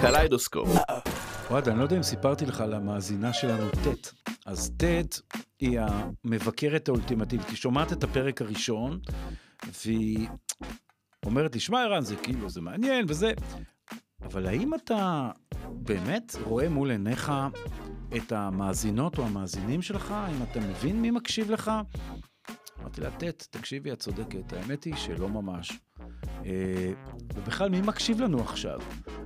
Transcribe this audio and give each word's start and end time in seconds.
קליידוסקופ. 0.00 0.68
אוהד, 1.50 1.68
אני 1.68 1.78
לא 1.78 1.82
יודע 1.82 1.96
אם 1.96 2.02
סיפרתי 2.02 2.46
לך 2.46 2.60
על 2.60 2.74
המאזינה 2.74 3.32
שלנו, 3.32 3.68
ט'. 3.70 4.12
אז 4.46 4.72
ט' 4.76 5.20
היא 5.58 5.80
המבקרת 5.80 6.88
האולטימטיבית. 6.88 7.48
היא 7.48 7.56
שומעת 7.56 7.92
את 7.92 8.04
הפרק 8.04 8.42
הראשון, 8.42 9.00
והיא 9.84 10.28
אומרת 11.26 11.54
לי, 11.54 11.60
שמע 11.60 11.82
ערן, 11.82 12.02
זה 12.02 12.16
כאילו, 12.16 12.50
זה 12.50 12.60
מעניין 12.60 13.04
וזה, 13.08 13.32
אבל 14.22 14.46
האם 14.46 14.74
אתה 14.74 15.30
באמת 15.70 16.36
רואה 16.44 16.68
מול 16.68 16.90
עיניך 16.90 17.32
את 18.16 18.32
המאזינות 18.32 19.18
או 19.18 19.24
המאזינים 19.24 19.82
שלך? 19.82 20.10
האם 20.10 20.42
אתה 20.42 20.60
מבין 20.60 21.02
מי 21.02 21.10
מקשיב 21.10 21.50
לך? 21.50 21.70
אמרתי 22.80 23.00
לה, 23.00 23.10
ט', 23.10 23.46
תקשיבי, 23.50 23.92
את 23.92 23.98
צודקת, 23.98 24.52
האמת 24.52 24.84
היא 24.84 24.96
שלא 24.96 25.28
ממש. 25.28 25.72
אה, 26.46 26.92
ובכלל, 27.34 27.68
מי 27.68 27.80
מקשיב 27.80 28.20
לנו 28.20 28.40
עכשיו? 28.40 28.78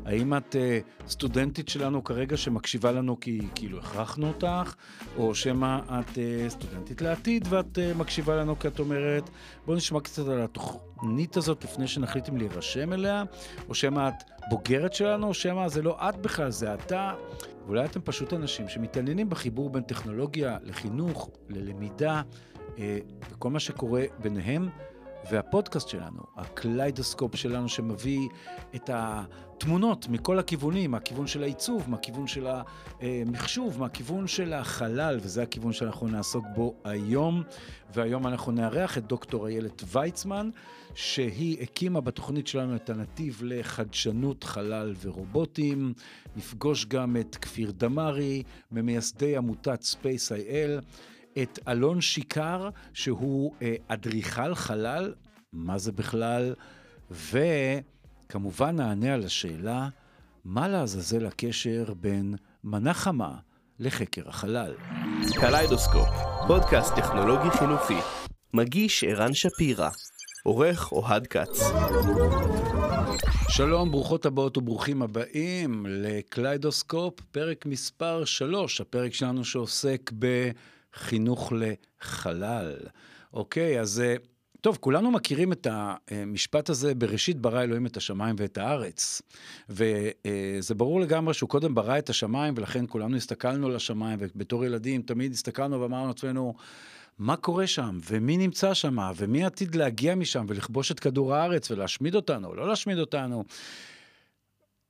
האם 0.04 0.36
את 0.36 0.56
אה, 0.56 0.78
סטודנטית 1.08 1.68
שלנו 1.68 2.04
כרגע 2.04 2.36
שמקשיבה 2.36 2.92
לנו 2.92 3.20
כי 3.20 3.40
כאילו 3.54 3.78
הכרחנו 3.78 4.28
אותך, 4.28 4.74
או 5.16 5.34
שמא 5.34 5.78
את 5.78 6.18
אה, 6.18 6.46
סטודנטית 6.48 7.02
לעתיד 7.02 7.46
ואת 7.50 7.78
מקשיבה 7.96 8.36
לנו 8.36 8.58
כי 8.58 8.68
את 8.68 8.78
אומרת, 8.78 9.30
בוא 9.66 9.76
נשמע 9.76 10.00
קצת 10.00 10.28
על 10.28 10.42
התוכנית 10.42 11.36
הזאת 11.36 11.64
לפני 11.64 11.88
שנחליט 11.88 12.28
אם 12.28 12.36
להירשם 12.36 12.92
אליה, 12.92 13.24
או 13.68 13.74
שמא 13.74 14.08
את 14.08 14.14
בוגרת 14.50 14.94
שלנו, 14.94 15.26
או 15.26 15.34
שמא 15.34 15.68
זה 15.68 15.82
לא 15.82 16.08
את 16.08 16.16
בכלל, 16.16 16.50
זה 16.50 16.74
אתה. 16.74 17.12
ואולי 17.66 17.84
אתם 17.84 18.00
פשוט 18.00 18.32
אנשים 18.32 18.68
שמתעניינים 18.68 19.30
בחיבור 19.30 19.70
בין 19.70 19.82
טכנולוגיה 19.82 20.58
לחינוך, 20.62 21.30
ללמידה, 21.48 22.22
וכל 23.30 23.50
מה 23.50 23.60
שקורה 23.60 24.04
ביניהם. 24.22 24.68
והפודקאסט 25.30 25.88
שלנו, 25.88 26.22
הקליידוסקופ 26.36 27.36
שלנו 27.36 27.68
שמביא 27.68 28.28
את 28.74 28.90
התמונות 28.92 30.08
מכל 30.08 30.38
הכיוונים, 30.38 30.90
מהכיוון 30.90 31.26
של 31.26 31.42
העיצוב, 31.42 31.90
מהכיוון 31.90 32.26
של 32.26 32.46
המחשוב, 33.00 33.80
מהכיוון 33.80 34.26
של 34.26 34.52
החלל, 34.52 35.18
וזה 35.22 35.42
הכיוון 35.42 35.72
שאנחנו 35.72 36.08
נעסוק 36.08 36.44
בו 36.54 36.74
היום. 36.84 37.42
והיום 37.94 38.26
אנחנו 38.26 38.52
נארח 38.52 38.98
את 38.98 39.06
דוקטור 39.06 39.46
איילת 39.46 39.82
ויצמן, 39.86 40.50
שהיא 40.94 41.62
הקימה 41.62 42.00
בתוכנית 42.00 42.46
שלנו 42.46 42.76
את 42.76 42.90
הנתיב 42.90 43.40
לחדשנות 43.44 44.44
חלל 44.44 44.94
ורובוטים. 45.02 45.92
נפגוש 46.36 46.86
גם 46.86 47.16
את 47.16 47.36
כפיר 47.36 47.72
דמארי, 47.76 48.42
ממייסדי 48.72 49.36
עמותת 49.36 49.82
SpaceIL. 49.82 50.84
את 51.42 51.58
אלון 51.68 52.00
שיקר, 52.00 52.68
שהוא 52.92 53.54
אה, 53.62 53.74
אדריכל 53.88 54.54
חלל, 54.54 55.14
מה 55.52 55.78
זה 55.78 55.92
בכלל, 55.92 56.54
וכמובן 57.10 58.76
נענה 58.76 59.14
על 59.14 59.24
השאלה, 59.24 59.88
מה 60.44 60.68
לעזאזל 60.68 61.26
הקשר 61.26 61.94
בין 62.00 62.34
מנה 62.64 62.94
חמה 62.94 63.34
לחקר 63.78 64.28
החלל. 64.28 64.74
קליידוסקופ, 65.40 66.08
פודקאסט 66.46 66.94
טכנולוגי 66.94 67.50
חינוכי, 67.50 67.98
מגיש 68.54 69.04
ערן 69.04 69.34
שפירא, 69.34 69.88
עורך 70.44 70.92
אוהד 70.92 71.26
כץ. 71.26 71.60
שלום, 73.48 73.90
ברוכות 73.90 74.26
הבאות 74.26 74.56
וברוכים 74.56 75.02
הבאים 75.02 75.86
לקליידוסקופ, 75.88 77.20
פרק 77.20 77.66
מספר 77.66 78.24
3, 78.24 78.80
הפרק 78.80 79.14
שלנו 79.14 79.44
שעוסק 79.44 80.10
ב... 80.18 80.50
חינוך 80.94 81.52
לחלל. 81.56 82.76
אוקיי, 83.32 83.80
אז 83.80 84.00
אה, 84.00 84.16
טוב, 84.60 84.78
כולנו 84.80 85.10
מכירים 85.10 85.52
את 85.52 85.66
המשפט 85.70 86.70
הזה, 86.70 86.94
בראשית 86.94 87.40
ברא 87.40 87.62
אלוהים 87.62 87.86
את 87.86 87.96
השמיים 87.96 88.36
ואת 88.38 88.58
הארץ. 88.58 89.22
וזה 89.68 90.74
אה, 90.74 90.76
ברור 90.76 91.00
לגמרי 91.00 91.34
שהוא 91.34 91.48
קודם 91.48 91.74
ברא 91.74 91.98
את 91.98 92.10
השמיים, 92.10 92.54
ולכן 92.56 92.84
כולנו 92.88 93.16
הסתכלנו 93.16 93.66
על 93.66 93.76
השמיים, 93.76 94.18
ובתור 94.20 94.64
ילדים 94.64 95.02
תמיד 95.02 95.32
הסתכלנו 95.32 95.80
ואמרנו 95.80 96.08
לעצמנו, 96.08 96.54
מה 97.18 97.36
קורה 97.36 97.66
שם, 97.66 97.98
ומי 98.10 98.36
נמצא 98.36 98.74
שם, 98.74 98.98
ומי 99.16 99.44
עתיד 99.44 99.74
להגיע 99.74 100.14
משם 100.14 100.46
ולכבוש 100.48 100.90
את 100.90 101.00
כדור 101.00 101.34
הארץ 101.34 101.70
ולהשמיד 101.70 102.14
אותנו, 102.14 102.48
או 102.48 102.54
לא 102.54 102.68
להשמיד 102.68 102.98
אותנו. 102.98 103.44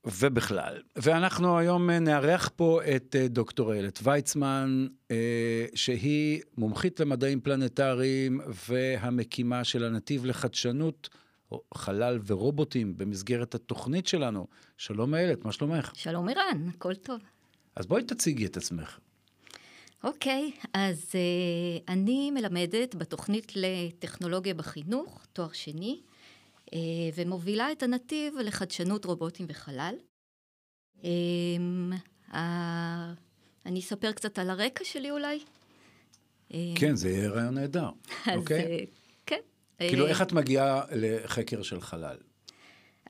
ובכלל. 0.05 0.81
ואנחנו 0.95 1.57
היום 1.57 1.89
אה, 1.89 1.99
נארח 1.99 2.49
פה 2.55 2.79
את 2.95 3.15
אה, 3.19 3.27
דוקטור 3.27 3.73
איילת 3.73 3.99
ויצמן, 4.03 4.87
אה, 5.11 5.65
שהיא 5.75 6.41
מומחית 6.57 6.99
למדעים 6.99 7.41
פלנטריים 7.41 8.39
והמקימה 8.67 9.63
של 9.63 9.83
הנתיב 9.83 10.25
לחדשנות, 10.25 11.09
חלל 11.73 12.19
ורובוטים 12.25 12.97
במסגרת 12.97 13.55
התוכנית 13.55 14.07
שלנו. 14.07 14.47
שלום 14.77 15.15
איילת, 15.15 15.45
מה 15.45 15.51
שלומך? 15.51 15.91
שלום 15.95 16.29
ערן, 16.29 16.69
הכל 16.75 16.95
טוב. 16.95 17.19
אז 17.75 17.85
בואי 17.85 18.03
תציגי 18.03 18.45
את 18.45 18.57
עצמך. 18.57 18.99
אוקיי, 20.03 20.51
okay, 20.53 20.67
אז 20.73 21.11
uh, 21.11 21.83
אני 21.91 22.31
מלמדת 22.31 22.95
בתוכנית 22.95 23.51
לטכנולוגיה 23.55 24.53
בחינוך, 24.53 25.25
תואר 25.33 25.51
שני. 25.53 26.01
אה, 26.75 26.79
ומובילה 27.15 27.71
את 27.71 27.83
הנתיב 27.83 28.33
לחדשנות 28.37 29.05
רובוטים 29.05 29.45
וחלל. 29.49 29.95
אמ, 31.03 31.91
אני 33.65 33.79
אספר 33.79 34.11
קצת 34.11 34.39
על 34.39 34.49
הרקע 34.49 34.83
שלי 34.83 35.11
אולי. 35.11 35.39
כן, 36.75 36.95
זה 36.95 37.09
יהיה 37.09 37.29
רעיון 37.29 37.53
נהדר, 37.53 37.89
אוקיי? 38.35 38.63
אה, 38.63 38.83
כן. 39.25 39.39
כאילו, 39.77 40.07
איך 40.07 40.21
את 40.21 40.31
מגיעה 40.31 40.81
לחקר 40.91 41.61
של 41.61 41.81
חלל? 41.81 42.17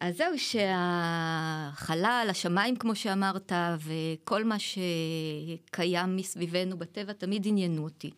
אז 0.02 0.18
זהו 0.18 0.40
שהחלל, 0.40 2.28
השמיים 2.30 2.76
כמו 2.76 2.96
שאמרת, 2.96 3.52
וכל 3.80 4.44
מה 4.44 4.56
שקיים 4.60 6.16
מסביבנו 6.16 6.78
בטבע 6.78 7.14
תמיד 7.14 7.48
עניינו 7.48 7.84
אותי. 7.84 8.12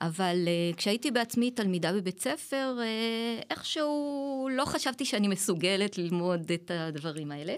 אבל 0.00 0.36
uh, 0.44 0.76
כשהייתי 0.76 1.10
בעצמי 1.10 1.50
תלמידה 1.50 1.92
בבית 1.92 2.20
ספר, 2.20 2.78
uh, 2.78 3.44
איכשהו 3.50 4.48
לא 4.52 4.64
חשבתי 4.64 5.04
שאני 5.04 5.28
מסוגלת 5.28 5.98
ללמוד 5.98 6.52
את 6.52 6.70
הדברים 6.74 7.32
האלה. 7.32 7.54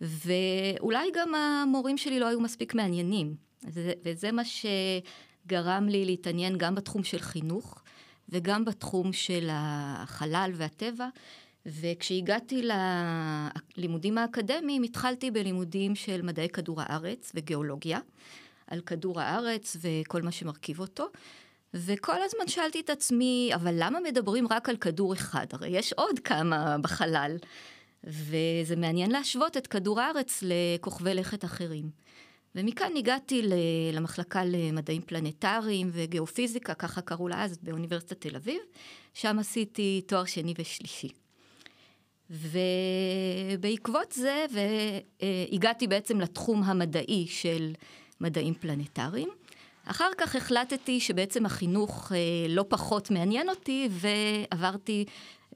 ואולי 0.00 1.10
גם 1.14 1.34
המורים 1.34 1.98
שלי 1.98 2.20
לא 2.20 2.26
היו 2.26 2.40
מספיק 2.40 2.74
מעניינים. 2.74 3.34
וזה, 3.64 3.92
וזה 4.04 4.32
מה 4.32 4.42
שגרם 4.44 5.88
לי 5.88 6.04
להתעניין 6.04 6.58
גם 6.58 6.74
בתחום 6.74 7.04
של 7.04 7.18
חינוך, 7.18 7.82
וגם 8.28 8.64
בתחום 8.64 9.12
של 9.12 9.48
החלל 9.50 10.50
והטבע. 10.54 11.08
וכשהגעתי 11.66 12.62
ללימודים 13.76 14.18
האקדמיים, 14.18 14.82
התחלתי 14.82 15.30
בלימודים 15.30 15.94
של 15.94 16.22
מדעי 16.22 16.48
כדור 16.48 16.80
הארץ 16.82 17.32
וגיאולוגיה, 17.34 17.98
על 18.66 18.80
כדור 18.80 19.20
הארץ 19.20 19.76
וכל 19.80 20.22
מה 20.22 20.32
שמרכיב 20.32 20.80
אותו. 20.80 21.06
וכל 21.74 22.22
הזמן 22.24 22.48
שאלתי 22.48 22.80
את 22.80 22.90
עצמי, 22.90 23.50
אבל 23.54 23.74
למה 23.78 24.00
מדברים 24.00 24.46
רק 24.50 24.68
על 24.68 24.76
כדור 24.76 25.14
אחד? 25.14 25.46
הרי 25.52 25.68
יש 25.68 25.92
עוד 25.92 26.18
כמה 26.18 26.76
בחלל. 26.78 27.36
וזה 28.04 28.76
מעניין 28.76 29.10
להשוות 29.10 29.56
את 29.56 29.66
כדור 29.66 30.00
הארץ 30.00 30.42
לכוכבי 30.42 31.14
לכת 31.14 31.44
אחרים. 31.44 31.90
ומכאן 32.54 32.92
הגעתי 32.96 33.42
למחלקה 33.92 34.44
למדעים 34.44 35.02
פלנטריים 35.02 35.90
וגיאופיזיקה, 35.92 36.74
ככה 36.74 37.00
קראו 37.00 37.28
לה 37.28 37.44
אז, 37.44 37.58
באוניברסיטת 37.62 38.20
תל 38.20 38.36
אביב, 38.36 38.60
שם 39.14 39.38
עשיתי 39.38 40.02
תואר 40.06 40.24
שני 40.24 40.54
ושלישי. 40.58 41.08
ובעקבות 42.30 44.12
זה, 44.12 44.46
והגעתי 44.50 45.86
בעצם 45.86 46.20
לתחום 46.20 46.62
המדעי 46.62 47.26
של 47.28 47.72
מדעים 48.20 48.54
פלנטריים. 48.54 49.28
אחר 49.86 50.10
כך 50.18 50.36
החלטתי 50.36 51.00
שבעצם 51.00 51.46
החינוך 51.46 52.12
אה, 52.12 52.18
לא 52.48 52.64
פחות 52.68 53.10
מעניין 53.10 53.48
אותי, 53.48 53.88
ועברתי 53.90 55.04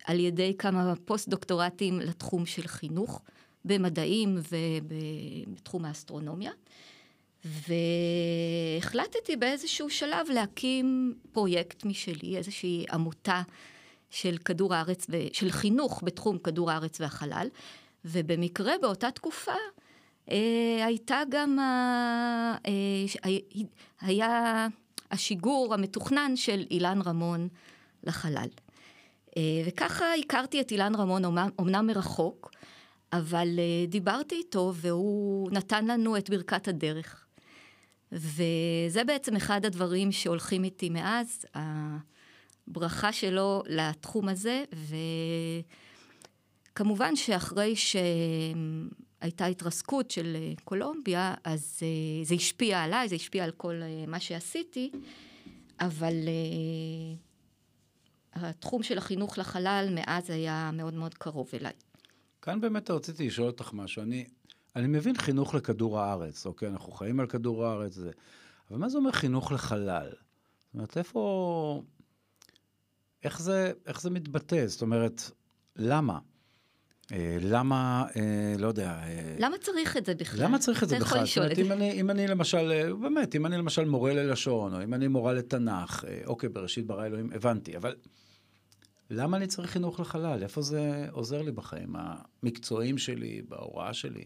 על 0.05 0.21
ידי 0.21 0.55
כמה 0.59 0.95
פוסט-דוקטורטים 1.05 2.01
לתחום 2.01 2.47
של 2.47 2.67
חינוך, 2.67 3.23
במדעים 3.65 4.39
ובתחום 4.51 5.85
האסטרונומיה. 5.85 6.53
והחלטתי 7.45 9.37
באיזשהו 9.37 9.91
שלב 9.91 10.27
להקים 10.35 11.15
פרויקט 11.33 11.85
משלי, 11.85 12.37
איזושהי 12.37 12.85
עמותה 12.93 13.43
של 14.11 14.37
כדור 14.45 14.75
הארץ, 14.75 15.07
של 15.33 15.51
חינוך 15.51 16.03
בתחום 16.05 16.39
כדור 16.39 16.71
הארץ 16.71 17.01
והחלל, 17.01 17.49
ובמקרה 18.05 18.73
באותה 18.83 19.11
תקופה 19.11 19.53
הייתה 20.85 21.23
גם, 21.31 21.59
אה, 21.59 22.73
היה 24.01 24.67
השיגור 25.11 25.75
המתוכנן 25.75 26.33
של 26.37 26.65
אילן 26.71 27.01
רמון 27.05 27.49
לחלל. 28.05 28.49
אה, 29.37 29.43
וככה 29.67 30.15
הכרתי 30.15 30.61
את 30.61 30.71
אילן 30.71 30.95
רמון, 30.95 31.25
אמנם 31.61 31.87
מרחוק, 31.87 32.51
אבל 33.13 33.49
דיברתי 33.89 34.35
איתו 34.35 34.73
והוא 34.75 35.51
נתן 35.53 35.87
לנו 35.87 36.17
את 36.17 36.31
ברכת 36.31 36.69
הדרך. 36.69 37.27
וזה 38.13 39.05
בעצם 39.07 39.37
אחד 39.37 39.65
הדברים 39.65 40.13
שהולכים 40.13 40.65
איתי 40.65 40.91
מאז, 40.91 41.45
הברכה 41.55 43.13
שלו 43.13 43.63
לתחום 43.67 44.29
הזה, 44.29 44.65
ו... 44.75 44.97
כמובן 46.75 47.17
שאחרי 47.17 47.75
שהייתה 49.21 49.47
התרסקות 49.47 50.11
של 50.11 50.37
אה, 50.37 50.53
קולומביה, 50.65 51.35
אז 51.45 51.81
אה, 51.83 52.25
זה 52.25 52.35
השפיע 52.35 52.83
עליי, 52.83 53.09
זה 53.09 53.15
השפיע 53.15 53.45
על 53.45 53.51
כל 53.51 53.83
אה, 53.83 54.05
מה 54.07 54.21
שעשיתי, 54.21 54.91
אבל 55.81 56.15
התחום 58.35 58.83
של 58.83 58.99
החינוך 58.99 59.39
לחלל 59.39 59.89
מאז 59.95 60.31
היה 60.31 60.71
מאוד 60.73 60.95
מאוד 60.95 61.15
קרוב 61.15 61.51
אליי. 61.55 61.73
כאן 62.43 62.61
באמת 62.61 62.91
רציתי 62.91 63.27
לשאול 63.27 63.47
אותך 63.47 63.71
משהו. 63.73 64.03
אני, 64.03 64.25
אני 64.77 64.87
מבין 64.87 65.19
חינוך 65.19 65.55
לכדור 65.55 66.01
הארץ, 66.01 66.47
אוקיי? 66.47 66.69
אנחנו 66.69 66.93
חיים 66.93 67.21
על 67.21 67.27
כדור 67.27 67.67
הארץ, 67.67 67.93
זה... 67.95 68.11
אבל 68.71 68.79
מה 68.79 68.89
זה 68.89 68.99
אומר 68.99 69.13
חינוך 69.13 69.53
לחלל? 69.53 70.11
זאת 70.11 70.75
אומרת, 70.75 70.99
איפה... 70.99 71.83
איך 73.23 73.41
זה, 73.41 73.73
איך 73.87 74.01
זה 74.01 74.11
מתבטא? 74.11 74.67
זאת 74.67 74.83
אומרת, 74.83 75.31
למה? 75.77 76.19
אה, 77.13 77.37
למה, 77.41 78.05
אה, 78.17 78.55
לא 78.59 78.67
יודע... 78.67 78.89
אה, 79.03 79.37
למה 79.39 79.59
צריך 79.59 79.97
את 79.97 80.07
זה 80.07 80.15
בכלל? 80.15 80.45
למה 80.45 80.59
צריך 80.59 80.83
את 80.83 80.89
זה 80.89 80.99
בכלל? 80.99 81.27
זאת 81.27 81.37
אומרת, 81.39 81.59
אם 81.59 81.73
אני, 81.73 81.93
אם 81.93 82.11
אני 82.11 82.27
למשל, 82.27 82.93
באמת, 83.01 83.37
אם 83.37 83.47
אני 83.47 83.57
למשל 83.57 83.85
מורה 83.85 84.13
ללשון, 84.15 84.75
או 84.75 84.83
אם 84.83 84.95
אני 84.95 85.09
מורה 85.09 85.33
לתנ"ך, 85.33 86.05
אוקיי, 86.27 86.49
בראשית 86.49 86.87
ברא 86.87 87.07
אלוהים, 87.07 87.31
הבנתי, 87.35 87.77
אבל 87.77 87.95
למה 89.11 89.37
אני 89.37 89.47
צריך 89.47 89.71
חינוך 89.71 90.01
לחלל? 90.01 90.43
איפה 90.43 90.63
זה 90.63 91.07
עוזר 91.13 91.43
לי 91.43 91.53
בחיים 91.53 91.95
המקצועיים 91.99 92.99
שלי, 92.99 93.43
בהוראה 93.49 93.95
שלי? 93.95 94.25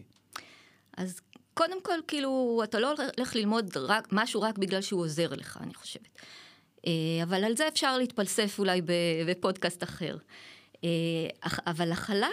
אז 0.97 1.19
קודם 1.53 1.81
כל, 1.81 1.99
כאילו, 2.07 2.61
אתה 2.63 2.79
לא 2.79 2.93
הולך 3.17 3.35
ללמוד 3.35 3.77
רק, 3.77 4.07
משהו 4.11 4.41
רק 4.41 4.57
בגלל 4.57 4.81
שהוא 4.81 5.01
עוזר 5.01 5.29
לך, 5.33 5.59
אני 5.61 5.73
חושבת. 5.73 6.19
אבל 7.23 7.43
על 7.43 7.57
זה 7.57 7.67
אפשר 7.67 7.97
להתפלסף 7.97 8.59
אולי 8.59 8.81
בפודקאסט 9.27 9.83
אחר. 9.83 10.17
אבל 11.45 11.91
החלל 11.91 12.31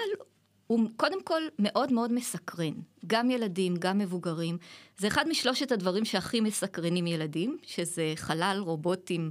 הוא 0.72 0.80
קודם 0.96 1.22
כל 1.22 1.42
מאוד 1.58 1.92
מאוד 1.92 2.12
מסקרן, 2.12 2.72
גם 3.06 3.30
ילדים, 3.30 3.76
גם 3.76 3.98
מבוגרים. 3.98 4.58
זה 4.98 5.06
אחד 5.06 5.28
משלושת 5.28 5.72
הדברים 5.72 6.04
שהכי 6.04 6.40
מסקרנים 6.40 7.06
ילדים, 7.06 7.58
שזה 7.62 8.12
חלל, 8.16 8.58
רובוטים 8.60 9.30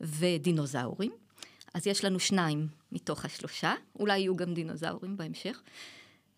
ודינוזאורים. 0.00 1.12
אז 1.74 1.86
יש 1.86 2.04
לנו 2.04 2.18
שניים 2.18 2.66
מתוך 2.92 3.24
השלושה, 3.24 3.74
אולי 3.98 4.18
יהיו 4.18 4.36
גם 4.36 4.54
דינוזאורים 4.54 5.16
בהמשך. 5.16 5.62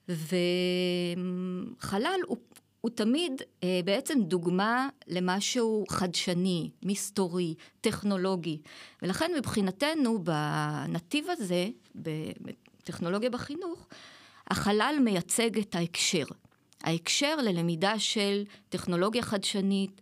וחלל 0.08 2.20
הוא, 2.26 2.36
הוא 2.80 2.90
תמיד 2.90 3.42
אה, 3.62 3.80
בעצם 3.84 4.18
דוגמה 4.22 4.88
למשהו 5.06 5.84
חדשני, 5.88 6.70
מסתורי, 6.82 7.54
טכנולוגי. 7.80 8.60
ולכן 9.02 9.30
מבחינתנו 9.38 10.24
בנתיב 10.24 11.26
הזה, 11.30 11.68
בטכנולוגיה 11.94 13.30
בחינוך, 13.30 13.86
החלל 14.50 14.96
מייצג 15.04 15.58
את 15.58 15.74
ההקשר. 15.74 16.24
ההקשר 16.82 17.36
ללמידה 17.36 17.98
של 17.98 18.44
טכנולוגיה 18.68 19.22
חדשנית, 19.22 20.00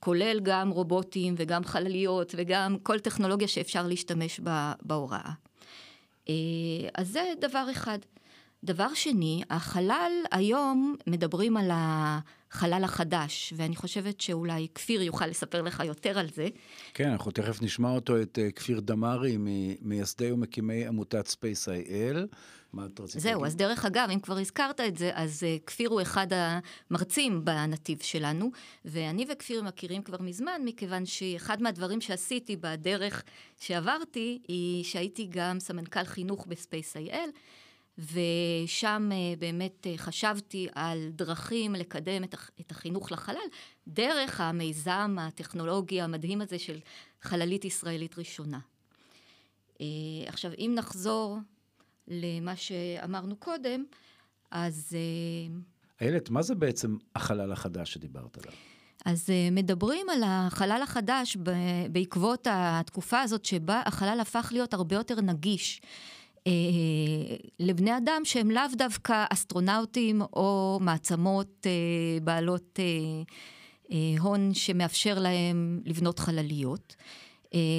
כולל 0.00 0.40
גם 0.42 0.70
רובוטים 0.70 1.34
וגם 1.38 1.64
חלליות 1.64 2.34
וגם 2.38 2.76
כל 2.82 2.98
טכנולוגיה 2.98 3.48
שאפשר 3.48 3.86
להשתמש 3.86 4.40
בה 4.40 4.72
בהוראה. 4.82 5.32
אה, 6.28 6.34
אז 6.94 7.08
זה 7.08 7.32
דבר 7.40 7.66
אחד. 7.70 7.98
דבר 8.64 8.94
שני, 8.94 9.42
החלל 9.50 10.12
היום 10.30 10.96
מדברים 11.06 11.56
על 11.56 11.70
החלל 11.72 12.84
החדש, 12.84 13.52
ואני 13.56 13.76
חושבת 13.76 14.20
שאולי 14.20 14.68
כפיר 14.74 15.02
יוכל 15.02 15.26
לספר 15.26 15.62
לך 15.62 15.82
יותר 15.86 16.18
על 16.18 16.26
זה. 16.34 16.48
כן, 16.94 17.10
אנחנו 17.10 17.30
תכף 17.30 17.62
נשמע 17.62 17.90
אותו, 17.90 18.22
את 18.22 18.38
אה, 18.38 18.50
כפיר 18.50 18.80
דמארי, 18.80 19.36
מייסדי 19.82 20.32
ומקימי 20.32 20.86
עמותת 20.86 21.28
IL. 21.68 22.26
מה 22.74 22.86
את 22.86 23.00
רצית 23.00 23.20
זהו, 23.20 23.44
אז 23.44 23.56
דרך 23.56 23.84
אגב, 23.84 24.08
אם 24.14 24.20
כבר 24.20 24.38
הזכרת 24.38 24.80
את 24.80 24.96
זה, 24.96 25.10
אז 25.14 25.42
אה, 25.42 25.66
כפיר 25.66 25.90
הוא 25.90 26.02
אחד 26.02 26.26
המרצים 26.30 27.44
בנתיב 27.44 27.98
שלנו, 28.02 28.50
ואני 28.84 29.26
וכפיר 29.32 29.62
מכירים 29.62 30.02
כבר 30.02 30.20
מזמן, 30.20 30.60
מכיוון 30.64 31.06
שאחד 31.06 31.62
מהדברים 31.62 32.00
שעשיתי 32.00 32.56
בדרך 32.56 33.22
שעברתי, 33.60 34.42
היא 34.48 34.84
שהייתי 34.84 35.26
גם 35.30 35.60
סמנכ"ל 35.60 36.04
חינוך 36.04 36.46
ב 36.46 36.96
SpaceIL. 36.96 37.30
ושם 37.98 39.10
אה, 39.10 39.38
באמת 39.38 39.86
אה, 39.86 39.98
חשבתי 39.98 40.68
על 40.74 41.08
דרכים 41.10 41.74
לקדם 41.74 42.24
את 42.60 42.70
החינוך 42.70 43.12
לחלל 43.12 43.46
דרך 43.88 44.40
המיזם 44.40 45.16
הטכנולוגי 45.20 46.00
המדהים 46.00 46.40
הזה 46.40 46.58
של 46.58 46.78
חללית 47.22 47.64
ישראלית 47.64 48.18
ראשונה. 48.18 48.58
Uh, 49.74 49.78
עכשיו, 50.26 50.50
אם 50.58 50.72
נחזור 50.74 51.38
למה 52.08 52.56
שאמרנו 52.56 53.36
קודם, 53.36 53.84
אז... 54.50 54.96
אה, 54.96 55.56
איילת, 56.00 56.30
מה 56.30 56.42
זה 56.42 56.54
בעצם 56.54 56.96
החלל 57.16 57.52
החדש 57.52 57.92
שדיברת 57.92 58.38
עליו? 58.38 58.52
אז 59.04 59.30
אה, 59.30 59.48
מדברים 59.52 60.08
על 60.08 60.22
החלל 60.26 60.80
החדש 60.82 61.36
בעקבות 61.90 62.46
התקופה 62.50 63.20
הזאת 63.20 63.44
שבה 63.44 63.82
החלל 63.86 64.18
הפך 64.20 64.48
להיות 64.52 64.74
הרבה 64.74 64.96
יותר 64.96 65.20
נגיש. 65.20 65.80
אה, 66.46 66.52
לבני 67.60 67.96
אדם 67.96 68.20
שהם 68.24 68.50
לאו 68.50 68.62
דווקא 68.78 69.24
אסטרונאוטים 69.30 70.22
או 70.22 70.78
מעצמות 70.82 71.66
בעלות 72.22 72.78
הון 74.20 74.54
שמאפשר 74.54 75.18
להם 75.18 75.80
לבנות 75.84 76.18
חלליות. 76.18 76.96
אה, 76.98 77.23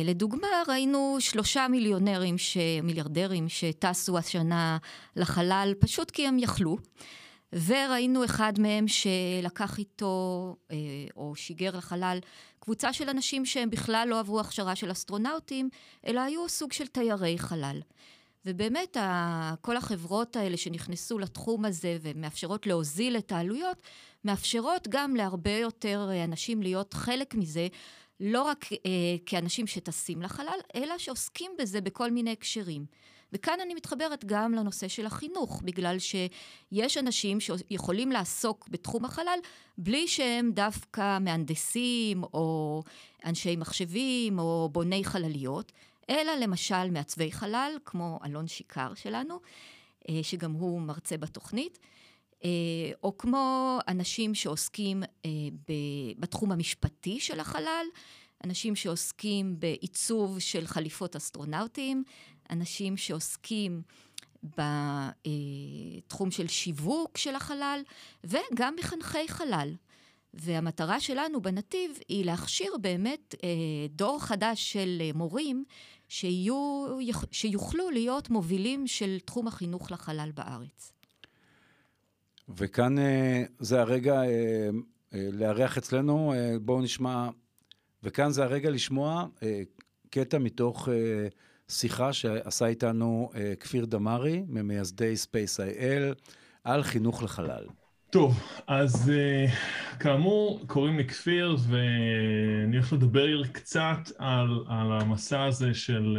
לדוגמה, 0.06 0.48
ראינו 0.68 1.18
שלושה 1.20 1.68
מיליונרים, 1.68 2.38
ש... 2.38 2.58
מיליארדרים 2.84 3.50
שטסו 3.50 4.18
השנה 4.18 4.78
לחלל 5.16 5.74
פשוט 5.80 6.12
כי 6.12 6.28
הם 6.28 6.40
יכלו. 6.40 6.78
וראינו 7.54 8.26
אחד 8.26 8.54
מהם 8.60 8.86
שלקח 8.88 9.80
איתו, 9.80 10.56
אה, 10.72 10.78
או 11.16 11.36
שיגר 11.36 11.78
לחלל, 11.78 12.20
קבוצה 12.60 12.94
של 12.94 13.10
אנשים 13.10 13.46
שהם 13.46 13.70
בכלל 13.70 14.08
לא 14.10 14.20
עברו 14.20 14.40
הכשרה 14.40 14.76
של 14.76 14.92
אסטרונאוטים, 14.92 15.70
אלא 16.08 16.22
היו 16.22 16.50
סוג 16.50 16.74
של 16.74 16.88
תיירי 16.88 17.40
חלל. 17.40 17.82
ובאמת, 18.46 18.98
כל 19.62 19.78
החברות 19.78 20.36
האלה 20.36 20.58
שנכנסו 20.58 21.20
לתחום 21.20 21.66
הזה 21.66 21.98
ומאפשרות 22.02 22.68
להוזיל 22.68 23.18
את 23.18 23.32
העלויות, 23.32 23.82
מאפשרות 24.26 24.88
גם 24.90 25.16
להרבה 25.16 25.58
יותר 25.58 26.10
אנשים 26.24 26.62
להיות 26.62 26.94
חלק 26.94 27.36
מזה, 27.36 27.68
לא 28.20 28.44
רק 28.44 28.66
אה, 28.74 28.80
כאנשים 29.26 29.68
שטסים 29.68 30.22
לחלל, 30.22 30.60
אלא 30.76 30.98
שעוסקים 30.98 31.52
בזה 31.60 31.82
בכל 31.82 32.12
מיני 32.12 32.32
הקשרים. 32.32 32.86
וכאן 33.34 33.60
אני 33.62 33.74
מתחברת 33.74 34.26
גם 34.26 34.54
לנושא 34.54 34.88
של 34.88 35.06
החינוך, 35.06 35.62
בגלל 35.66 35.98
שיש 36.00 36.98
אנשים 36.98 37.40
שיכולים 37.40 38.12
לעסוק 38.12 38.68
בתחום 38.70 39.06
החלל 39.06 39.40
בלי 39.78 40.08
שהם 40.08 40.52
דווקא 40.52 41.18
מהנדסים 41.20 42.24
או 42.24 42.84
אנשי 43.26 43.56
מחשבים 43.56 44.40
או 44.40 44.70
בוני 44.72 45.04
חלליות, 45.04 45.72
אלא 46.10 46.36
למשל 46.36 46.92
מעצבי 46.92 47.32
חלל, 47.32 47.72
כמו 47.86 48.20
אלון 48.26 48.48
שיקר 48.48 48.94
שלנו, 48.94 49.40
אה, 50.10 50.20
שגם 50.24 50.52
הוא 50.52 50.82
מרצה 50.82 51.18
בתוכנית. 51.18 51.80
אה, 52.46 52.92
או 53.04 53.18
כמו 53.18 53.78
אנשים 53.88 54.36
שעוסקים 54.36 55.04
אה, 55.04 55.30
בתחום 56.20 56.52
המשפטי 56.52 57.20
של 57.20 57.40
החלל, 57.40 57.86
אנשים 58.44 58.76
שעוסקים 58.76 59.60
בעיצוב 59.60 60.40
של 60.40 60.68
חליפות 60.68 61.16
אסטרונאוטים, 61.16 62.04
אנשים 62.50 62.98
שעוסקים 62.98 63.82
בתחום 64.44 66.32
של 66.32 66.48
שיווק 66.48 67.18
של 67.18 67.36
החלל, 67.36 67.82
וגם 68.24 68.76
מחנכי 68.80 69.28
חלל. 69.28 69.76
והמטרה 70.34 71.00
שלנו 71.00 71.42
בנתיב 71.42 71.92
היא 72.08 72.26
להכשיר 72.26 72.74
באמת 72.82 73.36
אה, 73.44 73.50
דור 73.90 74.20
חדש 74.20 74.74
של 74.74 75.02
מורים 75.14 75.66
שיהיו, 76.08 76.86
שיוכלו 77.32 77.90
להיות 77.90 78.30
מובילים 78.30 78.88
של 78.88 79.18
תחום 79.26 79.48
החינוך 79.48 79.92
לחלל 79.92 80.32
בארץ. 80.34 80.95
וכאן 82.50 83.00
אה, 83.00 83.44
זה 83.60 83.82
הרגע 83.82 84.24
אה, 84.24 84.70
אה, 85.14 85.30
לארח 85.32 85.78
אצלנו, 85.78 86.34
בואו 86.62 86.82
נשמע, 86.82 87.30
וכאן 88.04 88.32
זה 88.32 88.44
הרגע 88.44 88.70
לשמוע 88.70 89.26
קטע 90.10 90.38
מתוך 90.38 90.90
שיחה 91.70 92.14
שעשה 92.14 92.66
איתנו 92.66 93.30
כפיר 93.60 93.86
דמארי, 93.86 94.44
ממייסדי 94.48 95.14
איי-אל, 95.60 96.14
על 96.64 96.84
חינוך 96.84 97.24
לחלל. 97.24 97.68
טוב, 98.16 98.40
אז 98.68 99.12
כאמור, 100.00 100.62
קוראים 100.68 100.98
לי 100.98 101.06
כפיר, 101.06 101.58
ואני 101.68 102.76
הולך 102.78 102.94
לדבר 102.94 103.44
קצת 103.52 103.98
על, 104.18 104.64
על 104.68 104.92
המסע 104.92 105.44
הזה 105.44 105.74
של, 105.74 106.18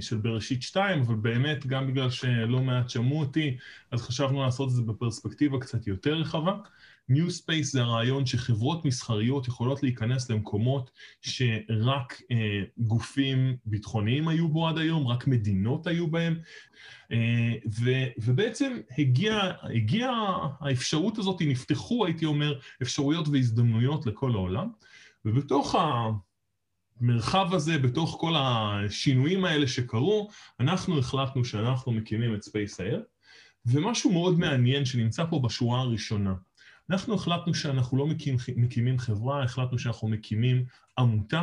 של 0.00 0.16
בראשית 0.16 0.62
2, 0.62 1.00
אבל 1.00 1.14
באמת, 1.14 1.66
גם 1.66 1.86
בגלל 1.86 2.10
שלא 2.10 2.60
מעט 2.60 2.90
שמעו 2.90 3.20
אותי, 3.20 3.56
אז 3.90 4.02
חשבנו 4.02 4.42
לעשות 4.42 4.68
את 4.68 4.74
זה 4.74 4.82
בפרספקטיבה 4.82 5.60
קצת 5.60 5.86
יותר 5.86 6.14
רחבה. 6.14 6.52
New 7.10 7.28
Space 7.28 7.62
זה 7.62 7.82
הרעיון 7.82 8.26
שחברות 8.26 8.84
מסחריות 8.84 9.48
יכולות 9.48 9.82
להיכנס 9.82 10.30
למקומות 10.30 10.90
שרק 11.22 12.22
אה, 12.30 12.62
גופים 12.78 13.56
ביטחוניים 13.64 14.28
היו 14.28 14.48
בו 14.48 14.68
עד 14.68 14.78
היום, 14.78 15.06
רק 15.06 15.26
מדינות 15.26 15.86
היו 15.86 16.06
בהם, 16.10 16.38
אה, 17.12 17.54
ו, 17.80 17.90
ובעצם 18.18 18.78
הגיעה 18.98 19.52
הגיע 19.62 20.10
האפשרות 20.60 21.18
הזאת, 21.18 21.36
נפתחו, 21.40 22.06
הייתי 22.06 22.24
אומר, 22.24 22.58
אפשרויות 22.82 23.28
והזדמנויות 23.28 24.06
לכל 24.06 24.30
העולם, 24.34 24.68
ובתוך 25.24 25.74
המרחב 27.00 27.54
הזה, 27.54 27.78
בתוך 27.78 28.16
כל 28.20 28.34
השינויים 28.36 29.44
האלה 29.44 29.68
שקרו, 29.68 30.28
אנחנו 30.60 30.98
החלטנו 30.98 31.44
שאנחנו 31.44 31.92
מקימים 31.92 32.34
את 32.34 32.44
SpaceAir, 32.44 33.00
ומשהו 33.66 34.12
מאוד 34.12 34.38
מעניין 34.38 34.84
שנמצא 34.84 35.24
פה 35.30 35.40
בשורה 35.44 35.80
הראשונה. 35.80 36.34
אנחנו 36.90 37.14
החלטנו 37.14 37.54
שאנחנו 37.54 37.98
לא 37.98 38.06
מקים, 38.06 38.36
מקימים 38.56 38.98
חברה, 38.98 39.42
החלטנו 39.42 39.78
שאנחנו 39.78 40.08
מקימים 40.08 40.64
עמותה, 40.98 41.42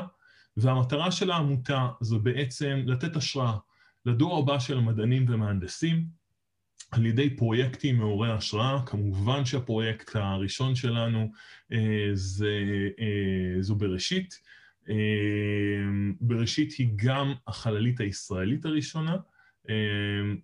והמטרה 0.58 1.12
של 1.12 1.32
העמותה 1.32 1.88
זו 2.02 2.20
בעצם 2.20 2.84
לתת 2.86 3.16
השראה 3.16 3.58
לדור 4.06 4.40
הבא 4.40 4.60
של 4.60 4.78
המדענים 4.78 5.26
ומהנדסים 5.30 6.06
על 6.92 7.06
ידי 7.06 7.36
פרויקטים 7.36 7.98
מעוררי 7.98 8.32
השראה. 8.32 8.86
כמובן 8.86 9.46
שהפרויקט 9.46 10.16
הראשון 10.16 10.76
שלנו 10.76 11.32
אה, 11.72 12.10
זה, 12.14 12.60
אה, 13.00 13.62
זו 13.62 13.76
בראשית. 13.76 14.42
אה, 14.90 14.96
בראשית 16.22 16.72
היא 16.72 16.90
גם 16.96 17.34
החללית 17.48 18.00
הישראלית 18.00 18.66
הראשונה, 18.66 19.16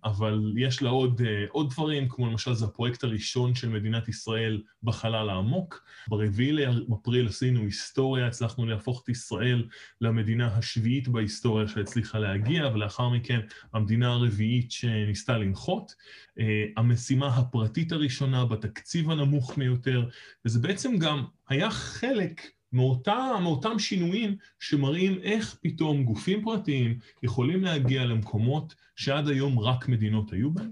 אבל 0.04 0.52
יש 0.56 0.82
לה 0.82 0.90
עוד, 0.90 1.20
אה, 1.26 1.44
עוד 1.50 1.70
דברים, 1.70 2.08
כמו 2.08 2.26
למשל 2.26 2.54
זה 2.54 2.64
הפרויקט 2.64 3.04
הראשון 3.04 3.54
של 3.54 3.68
מדינת 3.68 4.08
ישראל 4.08 4.62
בחלל 4.82 5.30
העמוק. 5.30 5.84
ברביעי 6.08 6.52
לאפריל 6.52 7.28
עשינו 7.28 7.60
היסטוריה, 7.60 8.26
הצלחנו 8.26 8.66
להפוך 8.66 9.02
את 9.04 9.08
ישראל 9.08 9.68
למדינה 10.00 10.56
השביעית 10.56 11.08
בהיסטוריה 11.08 11.68
שהצליחה 11.68 12.18
להגיע, 12.18 12.70
ולאחר 12.74 13.08
מכן 13.08 13.40
המדינה 13.72 14.12
הרביעית 14.12 14.72
שניסתה 14.72 15.38
לנחות. 15.38 15.94
אה, 16.38 16.64
המשימה 16.76 17.26
הפרטית 17.26 17.92
הראשונה 17.92 18.44
בתקציב 18.44 19.10
הנמוך 19.10 19.58
מיותר, 19.58 20.08
וזה 20.44 20.58
בעצם 20.58 20.98
גם 20.98 21.24
היה 21.48 21.70
חלק 21.70 22.53
מאותה, 22.74 23.36
מאותם 23.42 23.78
שינויים 23.78 24.36
שמראים 24.60 25.18
איך 25.22 25.56
פתאום 25.62 26.04
גופים 26.04 26.44
פרטיים 26.44 26.98
יכולים 27.22 27.64
להגיע 27.64 28.04
למקומות 28.04 28.74
שעד 28.96 29.28
היום 29.28 29.58
רק 29.58 29.88
מדינות 29.88 30.32
היו 30.32 30.50
בהם. 30.50 30.70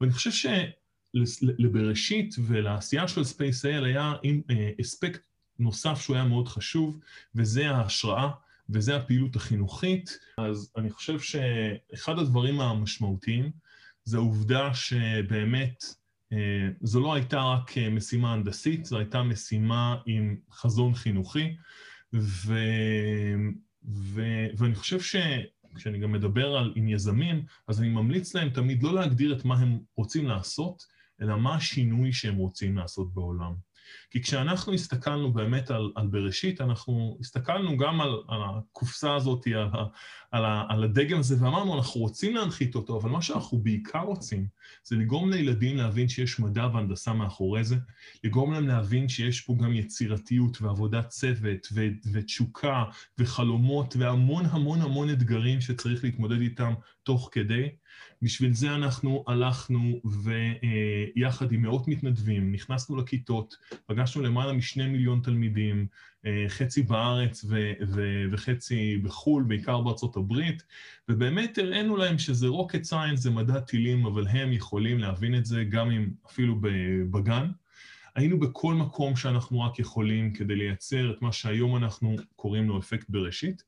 ואני 0.00 0.12
חושב 0.12 0.30
שלבראשית 1.14 2.34
ולעשייה 2.46 3.08
של 3.08 3.20
SpaceIL 3.20 3.84
היה 3.84 4.12
אה, 4.24 4.70
אספקט 4.80 5.20
נוסף 5.58 6.00
שהוא 6.00 6.16
היה 6.16 6.24
מאוד 6.24 6.48
חשוב, 6.48 7.00
וזה 7.34 7.70
ההשראה 7.70 8.30
וזה 8.68 8.96
הפעילות 8.96 9.36
החינוכית. 9.36 10.18
אז 10.38 10.72
אני 10.76 10.90
חושב 10.90 11.20
שאחד 11.20 12.18
הדברים 12.18 12.60
המשמעותיים 12.60 13.50
זה 14.04 14.16
העובדה 14.16 14.74
שבאמת 14.74 15.84
זו 16.82 17.00
לא 17.00 17.14
הייתה 17.14 17.42
רק 17.42 17.78
אה, 17.78 17.90
משימה 17.90 18.32
הנדסית, 18.32 18.84
זו 18.84 18.98
הייתה 18.98 19.22
משימה 19.22 19.96
עם 20.06 20.36
חזון 20.50 20.94
חינוכי, 20.94 21.56
ו, 22.14 22.54
ו, 23.88 24.22
ואני 24.56 24.74
חושב 24.74 25.00
שכשאני 25.00 25.98
גם 25.98 26.12
מדבר 26.12 26.56
על, 26.56 26.72
עם 26.76 26.88
יזמים, 26.88 27.44
אז 27.68 27.80
אני 27.80 27.88
ממליץ 27.88 28.34
להם 28.34 28.50
תמיד 28.50 28.82
לא 28.82 28.94
להגדיר 28.94 29.36
את 29.36 29.44
מה 29.44 29.58
הם 29.58 29.78
רוצים 29.96 30.26
לעשות, 30.26 30.82
אלא 31.22 31.36
מה 31.36 31.54
השינוי 31.54 32.12
שהם 32.12 32.36
רוצים 32.36 32.76
לעשות 32.76 33.14
בעולם. 33.14 33.54
כי 34.14 34.22
כשאנחנו 34.22 34.72
הסתכלנו 34.72 35.32
באמת 35.32 35.70
על, 35.70 35.92
על 35.94 36.06
בראשית, 36.06 36.60
אנחנו 36.60 37.16
הסתכלנו 37.20 37.76
גם 37.76 38.00
על, 38.00 38.10
על 38.28 38.40
הקופסה 38.44 39.14
הזאת, 39.14 39.46
על, 39.46 39.68
על, 40.30 40.44
על 40.68 40.84
הדגם 40.84 41.18
הזה, 41.18 41.44
ואמרנו, 41.44 41.76
אנחנו 41.76 42.00
רוצים 42.00 42.34
להנחית 42.34 42.74
אותו, 42.74 43.00
אבל 43.00 43.10
מה 43.10 43.22
שאנחנו 43.22 43.58
בעיקר 43.58 44.00
רוצים 44.00 44.46
זה 44.84 44.96
לגרום 44.96 45.30
לילדים 45.30 45.76
להבין 45.76 46.08
שיש 46.08 46.40
מדע 46.40 46.66
והנדסה 46.74 47.12
מאחורי 47.12 47.64
זה, 47.64 47.76
לגרום 48.24 48.52
להם 48.52 48.68
להבין 48.68 49.08
שיש 49.08 49.40
פה 49.40 49.54
גם 49.62 49.72
יצירתיות 49.72 50.62
ועבודת 50.62 51.08
צוות 51.08 51.68
ו, 51.72 51.86
ותשוקה 52.12 52.84
וחלומות 53.18 53.96
והמון 53.98 54.46
המון 54.46 54.80
המון 54.80 55.10
אתגרים 55.10 55.60
שצריך 55.60 56.04
להתמודד 56.04 56.40
איתם 56.40 56.74
תוך 57.02 57.28
כדי. 57.32 57.68
בשביל 58.22 58.54
זה 58.54 58.74
אנחנו 58.74 59.24
הלכנו 59.26 60.00
ויחד 60.04 61.52
עם 61.52 61.62
מאות 61.62 61.88
מתנדבים 61.88 62.52
נכנסנו 62.52 62.96
לכיתות, 62.96 63.54
פגשנו 63.86 64.03
למעלה 64.22 64.52
משני 64.52 64.86
מיליון 64.86 65.20
תלמידים, 65.20 65.86
אה, 66.26 66.44
חצי 66.48 66.82
בארץ 66.82 67.44
ו- 67.48 67.72
ו- 67.88 68.24
וחצי 68.32 68.96
בחו"ל, 69.02 69.42
בעיקר 69.42 69.80
בארצות 69.80 70.16
הברית, 70.16 70.62
ובאמת 71.08 71.58
הראינו 71.58 71.96
להם 71.96 72.18
שזה 72.18 72.46
rocket 72.46 72.90
science, 72.90 73.16
זה 73.16 73.30
מדע 73.30 73.60
טילים, 73.60 74.06
אבל 74.06 74.28
הם 74.28 74.52
יכולים 74.52 74.98
להבין 74.98 75.34
את 75.34 75.46
זה 75.46 75.64
גם 75.64 75.90
אם 75.90 76.10
אפילו 76.26 76.60
בגן. 77.10 77.50
היינו 78.14 78.40
בכל 78.40 78.74
מקום 78.74 79.16
שאנחנו 79.16 79.60
רק 79.60 79.78
יכולים 79.78 80.32
כדי 80.32 80.56
לייצר 80.56 81.10
את 81.10 81.22
מה 81.22 81.32
שהיום 81.32 81.76
אנחנו 81.76 82.16
קוראים 82.36 82.68
לו 82.68 82.78
אפקט 82.78 83.10
בראשית. 83.10 83.64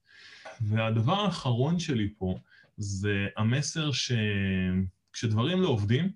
והדבר 0.61 1.21
האחרון 1.21 1.79
שלי 1.79 2.09
פה 2.19 2.39
זה 2.77 3.27
המסר 3.37 3.91
שכשדברים 3.93 5.61
לא 5.61 5.69
עובדים, 5.69 6.11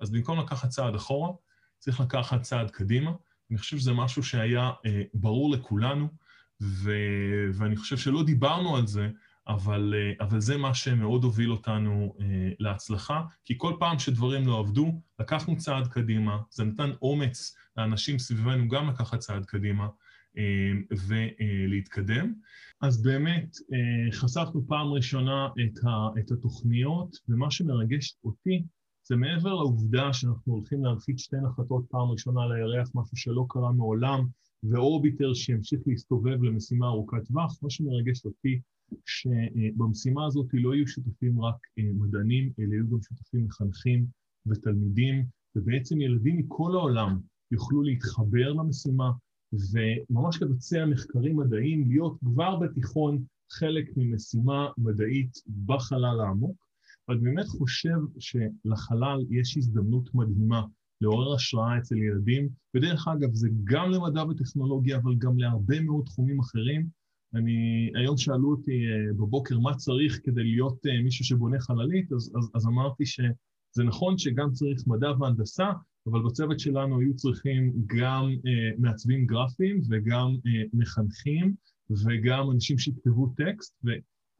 אז 0.00 0.10
במקום 0.10 0.38
לקחת 0.38 0.68
צעד 0.68 0.94
אחורה, 0.94 1.32
צריך 1.78 2.00
לקחת 2.00 2.42
צעד 2.42 2.70
קדימה. 2.70 3.12
אני 3.50 3.58
חושב 3.58 3.78
שזה 3.78 3.92
משהו 3.92 4.22
שהיה 4.22 4.70
אה, 4.86 5.02
ברור 5.14 5.50
לכולנו, 5.50 6.08
ו... 6.62 6.90
ואני 7.54 7.76
חושב 7.76 7.96
שלא 7.96 8.22
דיברנו 8.22 8.76
על 8.76 8.86
זה, 8.86 9.08
אבל, 9.48 9.94
אה, 9.96 10.26
אבל 10.26 10.40
זה 10.40 10.56
מה 10.56 10.74
שמאוד 10.74 11.24
הוביל 11.24 11.52
אותנו 11.52 12.14
אה, 12.20 12.26
להצלחה, 12.58 13.22
כי 13.44 13.54
כל 13.58 13.72
פעם 13.78 13.98
שדברים 13.98 14.46
לא 14.46 14.58
עבדו, 14.58 15.00
לקחנו 15.20 15.56
צעד 15.56 15.86
קדימה, 15.86 16.38
זה 16.50 16.64
נתן 16.64 16.90
אומץ 17.02 17.56
לאנשים 17.76 18.18
סביבנו 18.18 18.68
גם 18.68 18.88
לקחת 18.88 19.18
צעד 19.18 19.44
קדימה 19.44 19.88
אה, 20.38 20.72
ולהתקדם. 21.06 22.32
אז 22.80 23.02
באמת, 23.02 23.56
אה, 23.72 24.12
חשפנו 24.12 24.66
פעם 24.68 24.86
ראשונה 24.86 25.46
את, 25.46 25.84
ה, 25.84 26.20
את 26.20 26.30
התוכניות, 26.30 27.16
ומה 27.28 27.50
שמרגש 27.50 28.16
אותי 28.24 28.62
זה 29.08 29.16
מעבר 29.16 29.54
לעובדה 29.54 30.12
שאנחנו 30.12 30.52
הולכים 30.52 30.84
להרחיק 30.84 31.18
שתי 31.18 31.36
נחתות 31.36 31.84
פעם 31.90 32.10
ראשונה 32.10 32.42
על 32.42 32.52
הירח, 32.52 32.90
משהו 32.94 33.16
שלא 33.16 33.46
קרה 33.48 33.72
מעולם, 33.72 34.26
ואורביטר 34.62 35.34
שימשיך 35.34 35.80
להסתובב 35.86 36.42
למשימה 36.42 36.86
ארוכת 36.86 37.24
טווח, 37.26 37.58
מה 37.62 37.70
שמרגש 37.70 38.24
אותי 38.24 38.60
שבמשימה 39.06 40.26
הזאת 40.26 40.46
לא 40.52 40.74
יהיו 40.74 40.88
שותפים 40.88 41.40
רק 41.40 41.56
אה, 41.78 41.84
מדענים, 41.94 42.52
אלא 42.58 42.74
יהיו 42.74 42.90
גם 42.90 43.02
שותפים 43.02 43.44
מחנכים 43.44 44.06
ותלמידים, 44.46 45.24
ובעצם 45.56 46.00
ילדים 46.00 46.36
מכל 46.36 46.72
העולם 46.72 47.20
יוכלו 47.50 47.82
להתחבר 47.82 48.52
למשימה 48.52 49.10
וממש 49.52 50.42
לבצע 50.42 50.86
מחקרים 50.86 51.36
מדעיים, 51.36 51.88
להיות 51.88 52.18
כבר 52.24 52.56
בתיכון 52.56 53.24
חלק 53.50 53.90
ממשימה 53.96 54.68
מדעית 54.78 55.32
בחלל 55.66 56.20
העמוק. 56.20 56.65
ואני 57.08 57.20
באמת 57.20 57.46
חושב 57.46 57.96
שלחלל 58.18 59.24
יש 59.30 59.56
הזדמנות 59.56 60.14
מדהימה 60.14 60.62
לעורר 61.00 61.34
השראה 61.34 61.78
אצל 61.78 61.96
ילדים, 61.96 62.48
ודרך 62.74 63.08
אגב, 63.08 63.32
זה 63.32 63.48
גם 63.64 63.90
למדע 63.90 64.24
וטכנולוגיה, 64.24 64.96
אבל 64.96 65.14
גם 65.18 65.38
להרבה 65.38 65.80
מאוד 65.80 66.04
תחומים 66.04 66.40
אחרים. 66.40 66.88
אני, 67.34 67.90
היום 67.94 68.16
שאלו 68.16 68.50
אותי 68.50 68.86
אה, 68.86 69.12
בבוקר 69.12 69.58
מה 69.58 69.74
צריך 69.74 70.20
כדי 70.24 70.44
להיות 70.44 70.86
אה, 70.86 71.02
מישהו 71.02 71.24
שבונה 71.24 71.60
חללית, 71.60 72.12
אז, 72.12 72.32
אז, 72.38 72.50
אז 72.54 72.66
אמרתי 72.66 73.06
שזה 73.06 73.84
נכון 73.84 74.18
שגם 74.18 74.52
צריך 74.52 74.86
מדע 74.86 75.10
והנדסה, 75.20 75.70
אבל 76.06 76.22
בצוות 76.22 76.60
שלנו 76.60 77.00
היו 77.00 77.16
צריכים 77.16 77.72
גם 77.86 78.24
uh, 78.24 78.80
מעצבים 78.80 79.26
גרפיים 79.26 79.80
וגם 79.90 80.36
uh, 80.36 80.68
מחנכים 80.72 81.54
וגם 81.90 82.50
אנשים 82.50 82.78
שיכתבו 82.78 83.26
טקסט, 83.36 83.74
ו, 83.84 83.90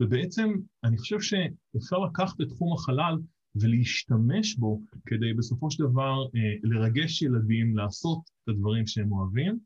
ובעצם 0.01 0.53
אני 0.85 0.99
חושב 0.99 1.21
שאפשר 1.21 1.99
לקחת 1.99 2.41
את 2.41 2.49
תחום 2.49 2.73
החלל 2.73 3.17
ולהשתמש 3.55 4.57
בו 4.57 4.81
כדי 5.07 5.35
בסופו 5.35 5.71
של 5.71 5.83
דבר 5.85 6.25
uh, 6.25 6.31
לרגש 6.63 7.23
ילדים 7.23 7.77
לעשות 7.77 8.19
את 8.45 8.49
הדברים 8.49 8.87
שהם 8.87 9.13
אוהבים, 9.13 9.59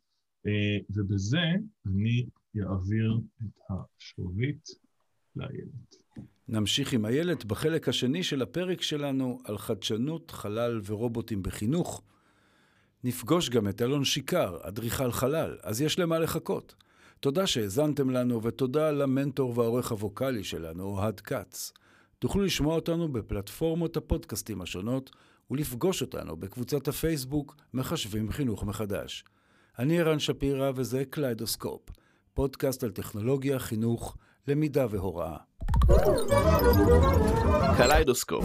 uh, 0.47 0.51
ובזה 0.91 1.45
אני 1.87 2.27
אעביר 2.63 3.21
את 3.43 3.61
השרביט 3.71 4.69
לאיילת. 5.37 5.95
נמשיך 6.49 6.93
עם 6.93 7.07
איילת 7.07 7.45
בחלק 7.45 7.89
השני 7.89 8.23
של 8.23 8.43
הפרק 8.43 8.83
שלנו 8.83 9.41
על 9.45 9.59
חדשנות, 9.59 10.31
חלל 10.31 10.81
ורובוטים 10.85 11.43
בחינוך. 11.43 12.03
נפגוש 13.05 13.51
גם 13.51 13.69
את 13.69 13.83
אלון 13.83 14.05
שיקר, 14.05 14.59
אדריכל 14.63 15.13
חלל, 15.13 15.59
אז 15.63 15.81
יש 15.81 15.99
למה 15.99 16.19
לחכות. 16.19 16.75
תודה 17.21 17.47
שהאזנתם 17.47 18.11
לנו, 18.11 18.43
ותודה 18.43 18.91
למנטור 18.91 19.59
והעורך 19.59 19.91
הווקאלי 19.91 20.45
שלנו, 20.45 20.85
אוהד 20.85 21.21
כץ. 21.21 21.73
תוכלו 22.19 22.43
לשמוע 22.45 22.75
אותנו 22.75 23.12
בפלטפורמות 23.12 23.97
הפודקאסטים 23.97 24.62
השונות, 24.62 25.11
ולפגוש 25.50 26.03
אותנו 26.03 26.37
בקבוצת 26.37 26.89
הפייסבוק 26.89 27.57
מחשבים 27.75 28.31
חינוך 28.31 28.65
מחדש. 28.65 29.25
אני 29.79 30.00
ערן 30.00 30.19
שפירא 30.19 30.71
וזה 30.75 31.05
קליידוסקופ, 31.11 31.81
פודקאסט 32.35 32.85
על 32.85 32.91
טכנולוגיה, 32.91 33.59
חינוך, 33.59 34.17
למידה 34.49 34.87
והוראה. 34.91 35.37
קליידוסקופ, 37.77 38.45